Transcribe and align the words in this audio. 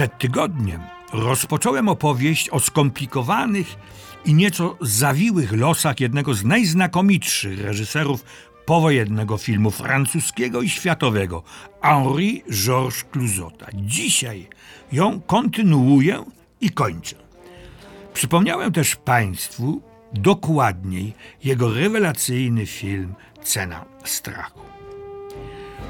Przed 0.00 0.18
tygodniem 0.18 0.80
rozpocząłem 1.12 1.88
opowieść 1.88 2.48
o 2.48 2.60
skomplikowanych 2.60 3.76
i 4.24 4.34
nieco 4.34 4.76
zawiłych 4.80 5.52
losach 5.52 6.00
jednego 6.00 6.34
z 6.34 6.44
najznakomitszych 6.44 7.60
reżyserów 7.64 8.24
powojennego 8.66 9.38
filmu 9.38 9.70
francuskiego 9.70 10.62
i 10.62 10.68
światowego, 10.68 11.42
Henri 11.82 12.42
Georges 12.50 13.04
Clouzota. 13.04 13.66
Dzisiaj 13.74 14.48
ją 14.92 15.20
kontynuuję 15.20 16.24
i 16.60 16.70
kończę. 16.70 17.16
Przypomniałem 18.14 18.72
też 18.72 18.96
Państwu 18.96 19.82
dokładniej 20.12 21.14
jego 21.44 21.74
rewelacyjny 21.74 22.66
film 22.66 23.14
Cena 23.42 23.84
strachu. 24.04 24.60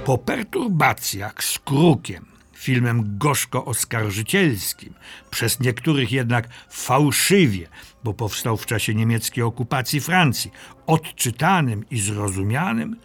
Po 0.04 0.18
perturbacjach 0.18 1.44
z 1.44 1.58
Krukiem, 1.58 2.29
filmem 2.60 3.18
gorzko 3.18 3.64
oskarżycielskim, 3.64 4.94
przez 5.30 5.60
niektórych 5.60 6.12
jednak 6.12 6.48
fałszywie, 6.70 7.68
bo 8.04 8.14
powstał 8.14 8.56
w 8.56 8.66
czasie 8.66 8.94
niemieckiej 8.94 9.44
okupacji 9.44 10.00
Francji, 10.00 10.50
odczytanym 10.86 11.84
i 11.90 12.00
zrozumianym, 12.00 12.96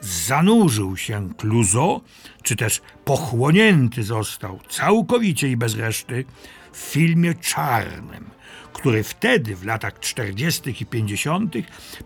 zanurzył 0.00 0.96
się 0.96 1.28
Clouseau, 1.36 2.00
czy 2.42 2.56
też 2.56 2.80
pochłonięty 3.04 4.02
został 4.02 4.60
całkowicie 4.68 5.48
i 5.48 5.56
bez 5.56 5.76
reszty 5.76 6.24
w 6.72 6.78
filmie 6.78 7.34
czarnym, 7.34 8.30
który 8.72 9.02
wtedy, 9.02 9.56
w 9.56 9.64
latach 9.64 10.00
40. 10.00 10.76
i 10.80 10.86
50., 10.86 11.54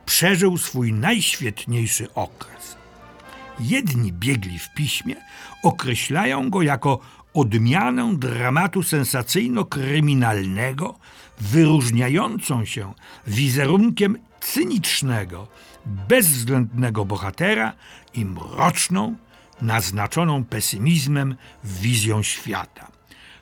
przeżył 0.07 0.59
swój 0.59 0.93
najświetniejszy 0.93 2.15
okres. 2.15 2.84
Jedni 3.61 4.13
biegli 4.13 4.59
w 4.59 4.75
piśmie 4.75 5.17
określają 5.63 6.51
go 6.51 6.63
jako 6.63 6.99
odmianę 7.35 8.15
dramatu 8.19 8.83
sensacyjno-kryminalnego, 8.83 10.95
wyróżniającą 11.41 12.65
się 12.65 12.93
wizerunkiem 13.27 14.19
cynicznego, 14.41 15.49
bezwzględnego 15.87 17.05
bohatera 17.05 17.73
i 18.15 18.25
mroczną, 18.25 19.17
naznaczoną 19.63 20.45
pesymizmem 20.45 21.37
wizją 21.65 22.23
świata. 22.23 22.89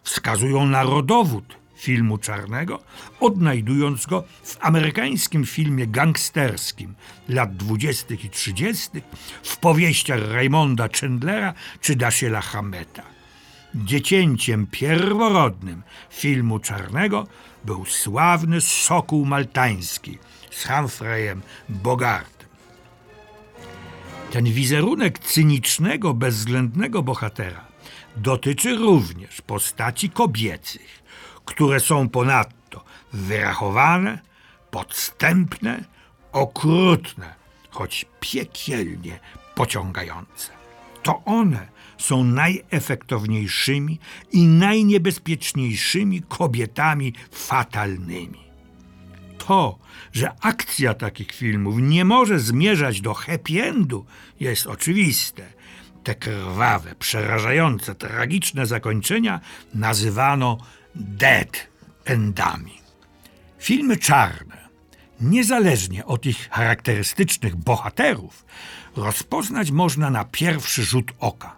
Wskazują 0.03 0.67
na 0.67 0.83
rodowód 0.83 1.62
filmu 1.83 2.19
czarnego, 2.19 2.83
odnajdując 3.21 4.07
go 4.07 4.25
w 4.43 4.57
amerykańskim 4.61 5.47
filmie 5.47 5.87
gangsterskim 5.87 6.95
lat 7.29 7.57
20. 7.57 8.15
i 8.15 8.31
30., 8.31 8.89
w 9.43 9.57
powieściach 9.57 10.21
Raymonda 10.33 10.89
Chandlera 11.01 11.55
czy 11.81 11.97
Dashiela 11.97 12.41
Hameta. 12.41 13.03
Dziecięciem 13.75 14.67
pierworodnym 14.67 15.83
filmu 16.11 16.59
czarnego 16.59 17.27
był 17.65 17.85
sławny 17.85 18.61
Sokół 18.61 19.25
Maltański 19.25 20.19
z 20.51 20.67
Humphreyem 20.67 21.43
Bogartem. 21.69 22.49
Ten 24.31 24.45
wizerunek 24.45 25.19
cynicznego, 25.19 26.15
bezwzględnego 26.15 27.03
bohatera 27.03 27.73
dotyczy 28.17 28.77
również 28.77 29.41
postaci 29.41 30.11
kobiecych, 30.11 31.02
które 31.45 31.81
są 31.81 32.09
ponadto 32.09 32.85
wyrachowane, 33.13 34.19
podstępne, 34.71 35.85
okrutne, 36.33 37.35
choć 37.71 38.07
piekielnie 38.21 39.21
pociągające. 39.55 40.53
To 41.03 41.23
one 41.25 41.69
są 41.99 42.25
najefektowniejszymi 42.25 43.99
i 44.33 44.47
najniebezpieczniejszymi 44.47 46.23
kobietami 46.23 47.15
fatalnymi. 47.33 48.43
To, 49.39 49.79
że 50.13 50.33
akcja 50.41 50.95
takich 50.95 51.33
filmów 51.33 51.75
nie 51.79 52.05
może 52.05 52.39
zmierzać 52.39 53.01
do 53.01 53.15
happy 53.15 53.63
endu, 53.65 54.07
jest 54.41 54.67
oczywiste. 54.67 55.53
Te 56.05 56.15
krwawe, 56.15 56.95
przerażające, 56.95 57.95
tragiczne 57.95 58.67
zakończenia 58.67 59.41
nazywano 59.75 60.59
dead 60.95 61.69
endami. 62.05 62.81
Filmy 63.59 63.97
czarne, 63.97 64.69
niezależnie 65.21 66.07
od 66.07 66.27
ich 66.27 66.49
charakterystycznych 66.51 67.57
bohaterów, 67.57 68.45
rozpoznać 68.97 69.71
można 69.71 70.11
na 70.11 70.25
pierwszy 70.25 70.85
rzut 70.85 71.13
oka. 71.19 71.57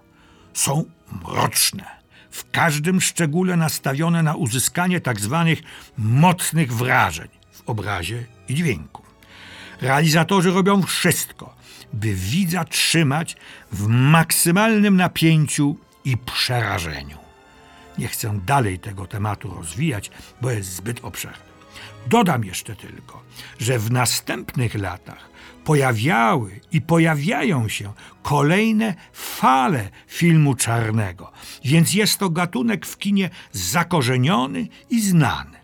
Są 0.55 0.85
mroczne, 1.23 1.85
w 2.31 2.51
każdym 2.51 3.01
szczególe 3.01 3.57
nastawione 3.57 4.23
na 4.23 4.35
uzyskanie 4.35 5.01
tak 5.01 5.21
zwanych 5.21 5.59
mocnych 5.99 6.75
wrażeń 6.75 7.29
w 7.53 7.69
obrazie 7.69 8.25
i 8.49 8.55
dźwięku. 8.55 9.03
Realizatorzy 9.81 10.51
robią 10.51 10.83
wszystko, 10.83 11.55
by 11.93 12.15
widza 12.15 12.65
trzymać 12.65 13.37
w 13.73 13.87
maksymalnym 13.87 14.97
napięciu 14.97 15.77
i 16.05 16.17
przerażeniu. 16.17 17.24
Nie 17.99 18.09
chcę 18.09 18.41
dalej 18.47 18.79
tego 18.79 19.07
tematu 19.07 19.55
rozwijać, 19.55 20.11
bo 20.43 20.51
jest 20.51 20.75
zbyt 20.75 21.05
obszerny. 21.05 21.55
Dodam 22.07 22.45
jeszcze 22.45 22.77
tylko, 22.77 23.23
że 23.59 23.79
w 23.79 23.91
następnych 23.91 24.75
latach 24.75 25.31
pojawiały 25.65 26.61
i 26.73 26.81
pojawiają 26.81 27.69
się 27.69 27.93
kolejne 28.23 28.95
fale 29.13 29.89
filmu 30.07 30.55
czarnego, 30.55 31.33
więc 31.65 31.95
jest 31.95 32.19
to 32.19 32.31
gatunek 32.31 32.87
w 32.87 32.99
kinie 32.99 33.31
zakorzeniony 33.53 34.69
i 34.91 35.01
znany. 35.01 35.59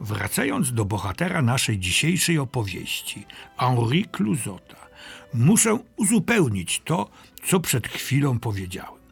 Wracając 0.00 0.72
do 0.72 0.84
bohatera 0.84 1.42
naszej 1.42 1.78
dzisiejszej 1.78 2.38
opowieści, 2.38 3.26
Henri 3.56 4.04
Clouzota, 4.04 4.76
muszę 5.34 5.78
uzupełnić 5.96 6.82
to, 6.84 7.10
co 7.46 7.60
przed 7.60 7.88
chwilą 7.88 8.38
powiedziałem. 8.38 9.03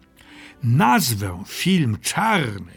Nazwę 0.62 1.42
film 1.46 1.98
czarny 2.02 2.72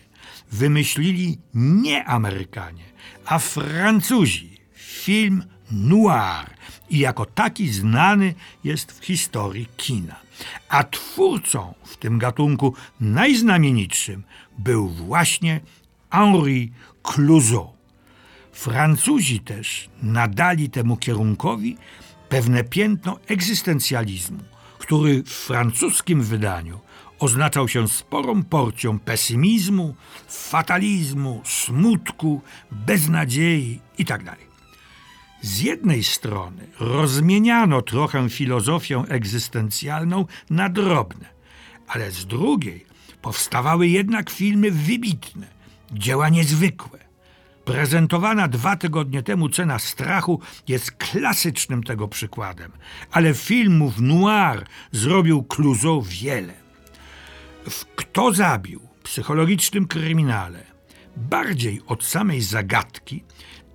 wymyślili 0.52 1.38
nie 1.54 2.06
Amerykanie, 2.06 2.84
a 3.26 3.40
Francuzi. 3.40 4.56
Film 4.76 5.44
noir 5.72 6.50
i 6.90 7.00
jako 7.00 7.26
taki 7.26 7.70
znany 7.70 8.34
jest 8.64 8.92
w 8.92 9.06
historii 9.06 9.68
kina. 9.78 10.16
A 10.70 10.84
twórcą 10.84 11.74
w 11.84 11.98
tym 11.98 12.20
gatunku 12.20 12.74
najznamienitszym 13.00 14.24
był 14.58 14.90
właśnie 14.90 15.60
Henri 16.12 16.72
Clouseau. 17.04 17.74
Francuzi 18.52 19.40
też 19.40 19.90
nadali 20.04 20.70
temu 20.70 20.98
kierunkowi 20.98 21.78
pewne 22.30 22.64
piętno 22.64 23.20
egzystencjalizmu, 23.28 24.40
który 24.78 25.24
w 25.24 25.30
francuskim 25.30 26.24
wydaniu 26.24 26.80
oznaczał 27.20 27.68
się 27.68 27.88
sporą 27.88 28.44
porcją 28.44 29.00
pesymizmu, 29.00 29.96
fatalizmu, 30.28 31.42
smutku, 31.46 32.42
beznadziei 32.72 33.80
itd. 33.98 34.36
Z 35.42 35.62
jednej 35.62 36.04
strony 36.04 36.68
rozmieniano 36.80 37.82
trochę 37.82 38.30
filozofię 38.30 39.04
egzystencjalną 39.10 40.26
na 40.50 40.70
drobne, 40.70 41.26
ale 41.88 42.12
z 42.12 42.26
drugiej 42.26 42.86
powstawały 43.22 43.88
jednak 43.88 44.30
filmy 44.30 44.72
wybitne, 44.72 45.48
dzieła 45.92 46.30
niezwykłe. 46.30 47.00
Prezentowana 47.66 48.48
dwa 48.48 48.76
tygodnie 48.76 49.24
temu 49.24 49.50
cena 49.50 49.80
strachu 49.80 50.40
jest 50.68 50.92
klasycznym 50.92 51.84
tego 51.84 52.08
przykładem, 52.08 52.72
ale 53.12 53.34
filmów 53.34 53.94
noir 54.00 54.66
zrobił 54.92 55.44
Clouseau 55.44 56.02
wiele. 56.02 56.65
W 57.70 57.86
Kto 57.96 58.34
zabił? 58.34 58.88
psychologicznym 59.04 59.88
kryminale 59.88 60.64
bardziej 61.18 61.82
od 61.88 62.04
samej 62.04 62.42
zagadki 62.42 63.24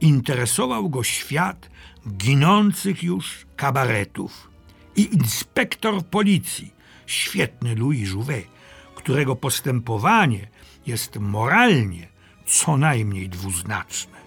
interesował 0.00 0.88
go 0.88 1.02
świat 1.02 1.70
ginących 2.08 3.02
już 3.02 3.46
kabaretów 3.56 4.50
i 4.96 5.14
inspektor 5.14 6.04
policji, 6.04 6.72
świetny 7.06 7.76
Louis 7.76 8.08
Jouvet, 8.08 8.46
którego 8.94 9.36
postępowanie 9.36 10.48
jest 10.86 11.16
moralnie 11.16 12.08
co 12.46 12.76
najmniej 12.76 13.28
dwuznaczne. 13.28 14.18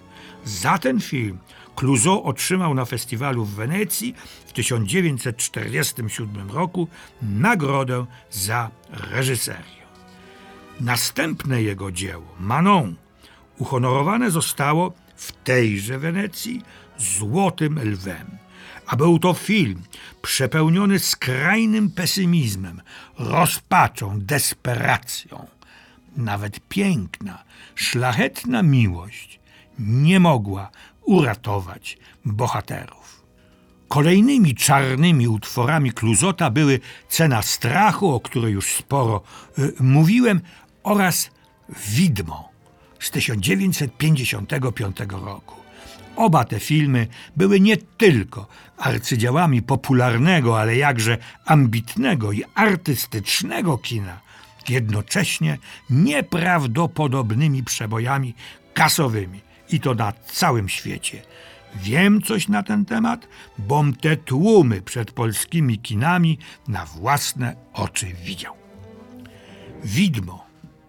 Za 0.44 0.78
ten 0.78 1.00
film 1.00 1.38
Clouseau 1.76 2.22
otrzymał 2.24 2.74
na 2.74 2.84
festiwalu 2.84 3.44
w 3.44 3.54
Wenecji 3.54 4.14
w 4.46 4.52
1947 4.52 6.50
roku 6.50 6.88
nagrodę 7.22 8.06
za 8.30 8.70
reżyserię. 8.90 9.84
Następne 10.80 11.62
jego 11.62 11.92
dzieło, 11.92 12.26
Manon, 12.40 12.94
uhonorowane 13.58 14.30
zostało 14.30 14.92
w 15.16 15.32
tejże 15.32 15.98
Wenecji 15.98 16.62
Złotym 16.98 17.90
Lwem. 17.92 18.26
A 18.86 18.96
był 18.96 19.18
to 19.18 19.34
film 19.34 19.82
przepełniony 20.22 20.98
skrajnym 20.98 21.90
pesymizmem, 21.90 22.82
rozpaczą, 23.18 24.20
desperacją. 24.20 25.46
nawet 26.16 26.60
piękna, 26.68 27.44
szlachetna 27.74 28.62
miłość 28.62 29.40
nie 29.78 30.20
mogła 30.20 30.70
uratować 31.04 31.98
bohaterów. 32.24 33.24
Kolejnymi 33.88 34.54
czarnymi 34.54 35.28
utworami 35.28 35.92
Kluzota 35.92 36.50
były 36.50 36.80
Cena 37.08 37.42
strachu, 37.42 38.14
o 38.14 38.20
której 38.20 38.52
już 38.52 38.72
sporo 38.72 39.22
y, 39.58 39.72
mówiłem, 39.80 40.40
oraz 40.82 41.30
Widmo 41.88 42.48
z 43.00 43.10
1955 43.10 44.96
roku. 45.10 45.54
Oba 46.16 46.44
te 46.44 46.60
filmy 46.60 47.06
były 47.36 47.60
nie 47.60 47.76
tylko 47.76 48.46
arcydziełami 48.78 49.62
popularnego, 49.62 50.60
ale 50.60 50.76
jakże 50.76 51.18
ambitnego 51.44 52.32
i 52.32 52.44
artystycznego 52.54 53.78
kina, 53.78 54.20
jednocześnie 54.68 55.58
nieprawdopodobnymi 55.90 57.62
przebojami 57.62 58.34
kasowymi 58.74 59.43
i 59.70 59.80
to 59.80 59.94
na 59.94 60.12
całym 60.12 60.68
świecie. 60.68 61.22
Wiem 61.74 62.22
coś 62.22 62.48
na 62.48 62.62
ten 62.62 62.84
temat, 62.84 63.28
bom 63.58 63.94
te 63.94 64.16
tłumy 64.16 64.82
przed 64.82 65.12
polskimi 65.12 65.78
kinami 65.78 66.38
na 66.68 66.86
własne 66.86 67.56
oczy 67.72 68.06
widział. 68.06 68.54
Widmo, 69.84 70.46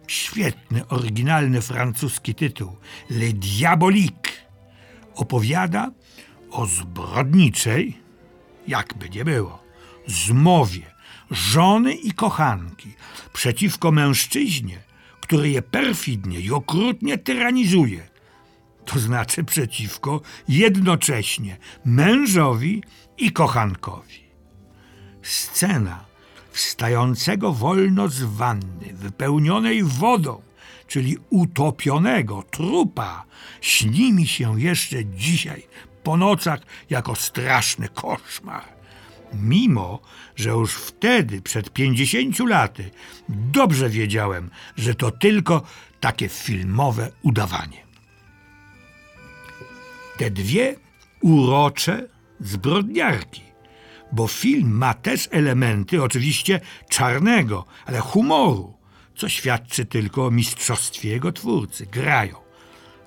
świetny, 0.07 0.88
oryginalny 0.88 1.62
francuski 1.62 2.36
tytuł, 2.36 2.77
Le 3.10 3.33
Diabolique, 3.33 4.31
opowiada 5.16 5.92
o 6.51 6.66
zbrodniczej, 6.66 7.98
jakby 8.68 9.10
nie 9.10 9.25
było, 9.25 9.63
zmowie 10.07 10.95
żony 11.31 11.94
i 11.94 12.12
kochanki 12.12 12.94
przeciwko 13.33 13.92
mężczyźnie, 13.92 14.80
który 15.21 15.50
je 15.50 15.62
perfidnie 15.62 16.39
i 16.39 16.51
okrutnie 16.51 17.18
tyranizuje. 17.18 18.15
To 18.86 19.00
znaczy 19.00 19.44
przeciwko 19.44 20.22
jednocześnie 20.48 21.58
mężowi 21.86 22.84
i 23.18 23.32
kochankowi. 23.32 24.26
Scena 25.22 26.06
wstającego 26.52 27.54
wolno 27.54 28.10
z 28.10 28.24
wanny, 28.24 28.94
wypełnionej 28.94 29.84
wodą, 29.84 30.42
czyli 30.88 31.18
utopionego 31.30 32.44
trupa, 32.52 33.26
śni 33.62 34.14
mi 34.14 34.28
się 34.28 34.62
jeszcze 34.62 35.06
dzisiaj 35.06 35.68
po 36.04 36.18
nocach 36.18 36.60
jako 36.90 37.16
straszny 37.16 37.90
koszmar. 37.90 38.64
Mimo, 39.34 40.00
że 40.36 40.50
już 40.50 40.74
wtedy, 40.74 41.42
przed 41.42 41.70
pięćdziesięciu 41.74 42.46
laty, 42.46 42.92
dobrze 43.30 43.90
wiedziałem, 43.90 44.50
że 44.78 44.96
to 44.96 45.12
tylko 45.12 45.62
takie 46.00 46.30
filmowe 46.30 47.12
udawanie. 47.22 47.85
Te 50.18 50.32
dwie 50.32 50.76
urocze 51.22 52.08
zbrodniarki, 52.40 53.42
bo 54.12 54.28
film 54.28 54.72
ma 54.72 54.94
też 54.94 55.28
elementy 55.32 56.04
oczywiście 56.04 56.62
czarnego, 56.90 57.66
ale 57.86 58.00
humoru, 58.00 58.74
co 59.16 59.30
świadczy 59.30 59.86
tylko 59.86 60.26
o 60.26 60.32
mistrzostwie 60.32 61.10
jego 61.10 61.32
twórcy. 61.32 61.86
Grają 61.86 62.36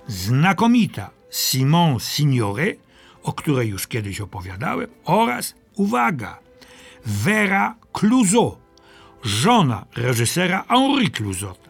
znakomita 0.07 1.11
Simon 1.31 2.01
Signore, 2.01 2.75
o 3.23 3.33
której 3.33 3.69
już 3.69 3.87
kiedyś 3.87 4.21
opowiadałem, 4.21 4.91
oraz, 5.05 5.55
uwaga, 5.75 6.39
Vera 7.07 7.77
Clouseau, 7.93 8.57
żona 9.23 9.87
reżysera 9.97 10.65
Henri 10.69 11.11
Clouzota. 11.11 11.68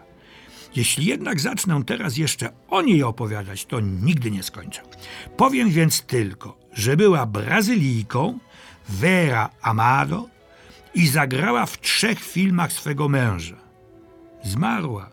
Jeśli 0.79 1.07
jednak 1.07 1.41
zacznę 1.41 1.83
teraz 1.87 2.17
jeszcze 2.17 2.51
o 2.69 2.83
niej 2.83 3.03
opowiadać, 3.03 3.65
to 3.65 3.81
nigdy 3.81 4.31
nie 4.31 4.43
skończę. 4.43 4.83
Powiem 5.37 5.71
więc 5.71 6.03
tylko, 6.03 6.59
że 6.73 6.97
była 6.97 7.27
Brazylijką 7.27 8.39
Vera 8.89 9.51
Amado 9.63 10.29
i 10.95 11.09
zagrała 11.09 11.67
w 11.67 11.81
trzech 11.81 12.21
filmach 12.21 12.73
swego 12.73 13.09
męża. 13.09 13.57
Zmarła 14.45 15.11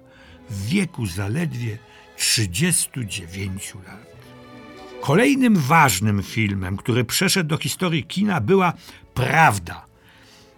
w 0.50 0.66
wieku 0.66 1.06
zaledwie 1.06 1.78
39 2.18 3.74
lat. 3.76 4.16
Kolejnym 5.02 5.58
ważnym 5.58 6.24
filmem, 6.24 6.78
który 6.78 7.04
przeszedł 7.04 7.50
do 7.50 7.58
historii 7.58 8.04
kina, 8.04 8.42
była 8.42 8.74
Prawda 9.14 9.86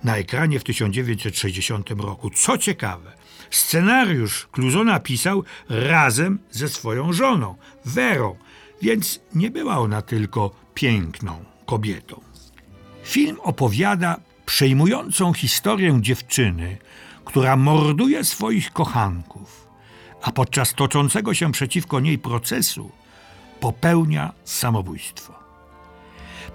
na 0.04 0.18
ekranie 0.18 0.60
w 0.60 0.64
1960 0.64 1.90
roku. 1.90 2.30
Co 2.30 2.58
ciekawe, 2.58 3.12
scenariusz 3.50 4.48
Kluzona 4.52 5.00
pisał 5.00 5.44
razem 5.70 6.40
ze 6.52 6.70
swoją 6.70 7.14
żoną, 7.14 7.56
Werą, 7.86 8.36
więc 8.82 9.20
nie 9.36 9.52
była 9.52 9.78
ona 9.78 10.02
tylko 10.02 10.52
piękną 10.74 11.46
kobietą. 11.66 12.22
Film 13.04 13.38
opowiada 13.42 14.20
przejmującą 14.46 15.34
historię 15.34 15.98
dziewczyny, 16.02 16.78
która 17.26 17.56
morduje 17.56 18.24
swoich 18.24 18.74
kochanków, 18.74 19.68
a 20.22 20.32
podczas 20.32 20.74
toczącego 20.74 21.34
się 21.34 21.52
przeciwko 21.52 22.00
niej 22.00 22.20
procesu 22.20 22.92
popełnia 23.60 24.34
samobójstwo. 24.44 25.34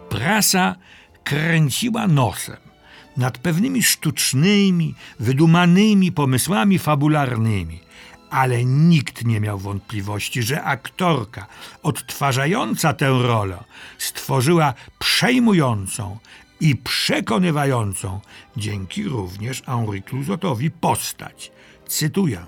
Prasa 0.08 0.76
kręciła 1.24 2.06
nosem 2.06 2.71
nad 3.16 3.38
pewnymi 3.38 3.82
sztucznymi, 3.82 4.94
wydumanymi 5.20 6.12
pomysłami 6.12 6.78
fabularnymi, 6.78 7.80
ale 8.30 8.64
nikt 8.64 9.24
nie 9.24 9.40
miał 9.40 9.58
wątpliwości, 9.58 10.42
że 10.42 10.62
aktorka 10.62 11.46
odtwarzająca 11.82 12.92
tę 12.92 13.08
rolę 13.08 13.64
stworzyła 13.98 14.74
przejmującą 14.98 16.18
i 16.60 16.76
przekonywającą, 16.76 18.20
dzięki 18.56 19.04
również 19.04 19.62
Henri 19.62 20.02
Clousotowi, 20.02 20.70
postać. 20.70 21.52
Cytuję 21.86 22.46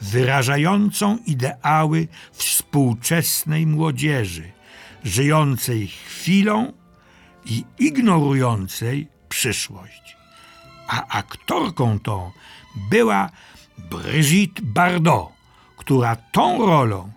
wyrażającą 0.00 1.18
ideały 1.26 2.08
współczesnej 2.32 3.66
młodzieży, 3.66 4.52
żyjącej 5.04 5.86
chwilą 5.86 6.72
i 7.44 7.64
ignorującej 7.78 9.08
przyszłość. 9.30 10.16
A 10.88 11.06
aktorką 11.18 11.98
tą 11.98 12.30
była 12.90 13.30
Brigitte 13.78 14.62
Bardot, 14.62 15.28
która 15.76 16.16
tą 16.16 16.66
rolą 16.66 17.12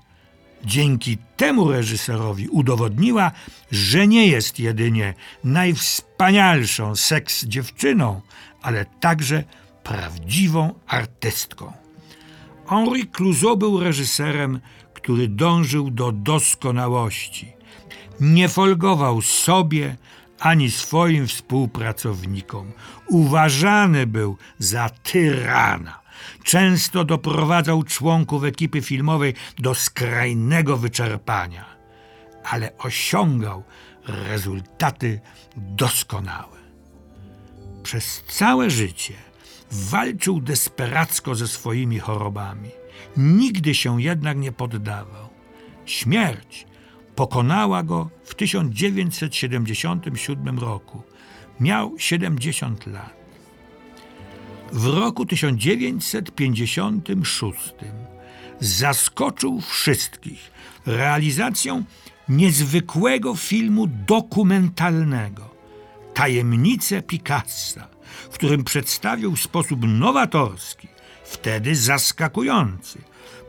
dzięki 0.65 1.17
temu 1.37 1.71
reżyserowi 1.71 2.47
udowodniła, 2.47 3.31
że 3.71 4.07
nie 4.07 4.27
jest 4.27 4.59
jedynie 4.59 5.13
najwspanialszą 5.43 6.95
seks 6.95 7.45
dziewczyną, 7.45 8.21
ale 8.61 8.85
także 8.85 9.43
prawdziwą 9.83 10.73
artystką. 10.87 11.73
Henri 12.67 13.07
Clouseau 13.07 13.57
był 13.57 13.79
reżyserem, 13.79 14.59
który 14.93 15.27
dążył 15.27 15.91
do 15.91 16.11
doskonałości. 16.11 17.53
Nie 18.19 18.49
folgował 18.49 19.21
sobie 19.21 19.97
ani 20.43 20.71
swoim 20.71 21.27
współpracownikom. 21.27 22.71
Uważany 23.07 24.07
był 24.07 24.37
za 24.59 24.89
tyrana. 24.89 25.99
Często 26.43 27.05
doprowadzał 27.05 27.83
członków 27.83 28.43
ekipy 28.43 28.81
filmowej 28.81 29.33
do 29.59 29.75
skrajnego 29.75 30.77
wyczerpania, 30.77 31.65
ale 32.43 32.77
osiągał 32.77 33.63
rezultaty 34.07 35.21
doskonałe. 35.57 36.57
Przez 37.83 38.23
całe 38.27 38.69
życie 38.69 39.13
walczył 39.71 40.41
desperacko 40.41 41.35
ze 41.35 41.47
swoimi 41.47 41.99
chorobami. 41.99 42.69
Nigdy 43.17 43.75
się 43.75 44.01
jednak 44.01 44.37
nie 44.37 44.51
poddawał. 44.51 45.29
Śmierć 45.85 46.65
pokonała 47.15 47.83
go 47.83 48.09
w 48.23 48.35
1977 48.35 50.59
roku. 50.59 51.01
Miał 51.59 51.95
70 51.97 52.87
lat. 52.87 53.23
W 54.71 54.85
roku 54.85 55.25
1956 55.25 57.73
zaskoczył 58.59 59.61
wszystkich 59.61 60.51
realizacją 60.85 61.83
niezwykłego 62.29 63.35
filmu 63.35 63.87
dokumentalnego 63.87 65.49
Tajemnice 66.13 67.01
Picassa 67.01 67.93
w 68.29 68.33
którym 68.33 68.63
przedstawił 68.63 69.35
w 69.35 69.41
sposób 69.41 69.79
nowatorski, 69.87 70.87
wtedy 71.25 71.75
zaskakujący, 71.75 73.01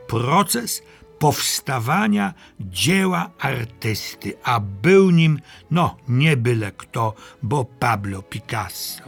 proces 0.07 0.81
powstawania 1.25 2.33
dzieła 2.59 3.29
artysty, 3.39 4.33
a 4.43 4.59
był 4.59 5.09
nim, 5.09 5.39
no 5.71 5.97
nie 6.07 6.37
byle 6.37 6.71
kto, 6.71 7.13
bo 7.43 7.65
Pablo 7.65 8.21
Picasso. 8.21 9.03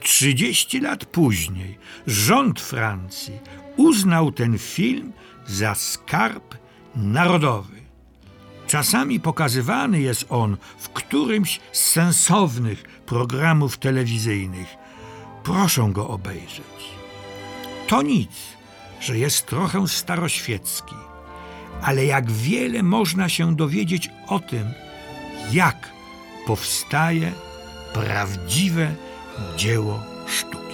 30 0.00 0.80
lat 0.80 1.04
później 1.04 1.78
rząd 2.06 2.60
Francji 2.60 3.38
uznał 3.76 4.32
ten 4.32 4.58
film 4.58 5.12
za 5.46 5.74
skarb 5.74 6.54
narodowy. 6.96 7.76
Czasami 8.66 9.20
pokazywany 9.20 10.00
jest 10.00 10.26
on 10.28 10.56
w 10.78 10.88
którymś 10.88 11.60
z 11.72 11.80
sensownych 11.80 12.82
programów 13.06 13.78
telewizyjnych. 13.78 14.68
Proszę 15.42 15.88
go 15.92 16.08
obejrzeć. 16.08 16.82
To 17.86 18.02
nic, 18.02 18.30
że 19.00 19.18
jest 19.18 19.46
trochę 19.46 19.88
staroświecki, 19.88 20.94
ale 21.82 22.04
jak 22.04 22.30
wiele 22.30 22.82
można 22.82 23.28
się 23.28 23.56
dowiedzieć 23.56 24.10
o 24.26 24.38
tym, 24.40 24.66
jak 25.52 25.90
powstaje 26.46 27.32
prawdziwe 27.92 28.94
dzieło 29.56 30.02
sztuki. 30.26 30.65